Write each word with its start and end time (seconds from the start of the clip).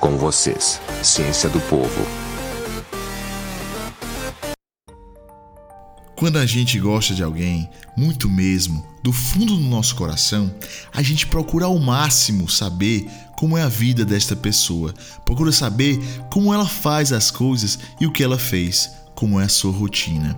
Com 0.00 0.16
vocês, 0.16 0.80
Ciência 1.02 1.46
do 1.50 1.60
Povo. 1.60 2.06
Quando 6.16 6.38
a 6.38 6.46
gente 6.46 6.80
gosta 6.80 7.14
de 7.14 7.22
alguém, 7.22 7.68
muito 7.94 8.26
mesmo, 8.26 8.82
do 9.02 9.12
fundo 9.12 9.54
do 9.54 9.62
nosso 9.62 9.94
coração, 9.94 10.54
a 10.90 11.02
gente 11.02 11.26
procura 11.26 11.66
ao 11.66 11.78
máximo 11.78 12.48
saber 12.48 13.06
como 13.36 13.58
é 13.58 13.62
a 13.62 13.68
vida 13.68 14.02
desta 14.02 14.34
pessoa, 14.34 14.94
procura 15.26 15.52
saber 15.52 16.00
como 16.30 16.54
ela 16.54 16.66
faz 16.66 17.12
as 17.12 17.30
coisas 17.30 17.78
e 18.00 18.06
o 18.06 18.12
que 18.12 18.24
ela 18.24 18.38
fez, 18.38 18.90
como 19.14 19.38
é 19.38 19.44
a 19.44 19.50
sua 19.50 19.70
rotina. 19.70 20.34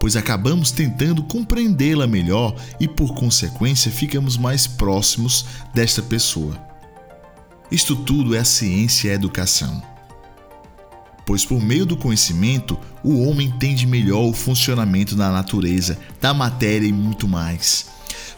Pois 0.00 0.16
acabamos 0.16 0.70
tentando 0.70 1.22
compreendê-la 1.24 2.06
melhor 2.06 2.56
e, 2.80 2.88
por 2.88 3.14
consequência, 3.14 3.92
ficamos 3.92 4.38
mais 4.38 4.66
próximos 4.66 5.44
desta 5.74 6.00
pessoa. 6.00 6.73
Isto 7.70 7.96
tudo 7.96 8.34
é 8.34 8.38
a 8.38 8.44
ciência 8.44 9.08
e 9.08 9.10
a 9.10 9.14
educação 9.14 9.94
pois 11.26 11.44
por 11.44 11.60
meio 11.60 11.86
do 11.86 11.96
conhecimento 11.96 12.78
o 13.02 13.22
homem 13.26 13.48
entende 13.48 13.86
melhor 13.86 14.24
o 14.24 14.32
funcionamento 14.32 15.14
da 15.14 15.30
natureza, 15.30 15.98
da 16.20 16.34
matéria 16.34 16.86
e 16.86 16.92
muito 16.92 17.26
mais. 17.26 17.86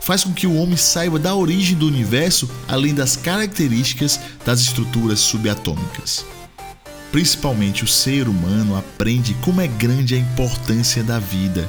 Faz 0.00 0.23
com 0.23 0.33
que 0.33 0.47
o 0.47 0.55
homem 0.55 0.77
saiba 0.77 1.19
da 1.19 1.34
origem 1.34 1.77
do 1.77 1.86
universo, 1.86 2.48
além 2.69 2.95
das 2.95 3.16
características 3.16 4.20
das 4.45 4.60
estruturas 4.60 5.19
subatômicas. 5.20 6.24
Principalmente 7.11 7.83
o 7.83 7.88
ser 7.88 8.28
humano 8.28 8.77
aprende 8.77 9.34
como 9.34 9.61
é 9.61 9.66
grande 9.66 10.14
a 10.14 10.19
importância 10.19 11.02
da 11.02 11.19
vida. 11.19 11.69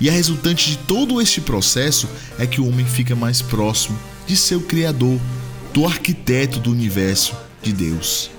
E 0.00 0.08
a 0.08 0.12
resultante 0.12 0.70
de 0.70 0.78
todo 0.78 1.20
este 1.20 1.40
processo 1.40 2.08
é 2.38 2.46
que 2.46 2.60
o 2.60 2.68
homem 2.68 2.84
fica 2.84 3.14
mais 3.14 3.40
próximo 3.40 3.98
de 4.26 4.36
seu 4.36 4.60
Criador, 4.60 5.18
do 5.78 5.86
arquiteto 5.86 6.58
do 6.58 6.72
universo, 6.72 7.36
de 7.62 7.72
Deus. 7.72 8.32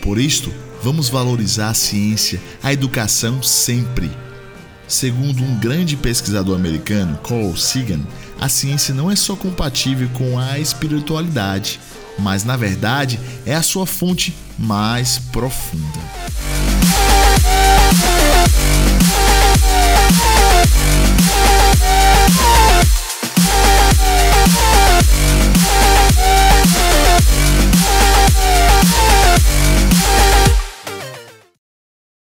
Por 0.00 0.20
isto, 0.20 0.54
vamos 0.80 1.08
valorizar 1.08 1.70
a 1.70 1.74
ciência, 1.74 2.40
a 2.62 2.72
educação 2.72 3.42
sempre. 3.42 4.08
Segundo 4.86 5.42
um 5.42 5.58
grande 5.58 5.96
pesquisador 5.96 6.54
americano, 6.54 7.18
Carl 7.26 7.56
Sagan, 7.56 8.06
a 8.40 8.48
ciência 8.48 8.94
não 8.94 9.10
é 9.10 9.16
só 9.16 9.34
compatível 9.34 10.08
com 10.10 10.38
a 10.38 10.60
espiritualidade, 10.60 11.80
mas 12.16 12.44
na 12.44 12.56
verdade 12.56 13.18
é 13.44 13.56
a 13.56 13.62
sua 13.62 13.84
fonte 13.84 14.32
mais 14.56 15.18
profunda. 15.18 15.98